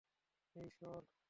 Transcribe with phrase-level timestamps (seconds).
[0.55, 1.01] এই, সর।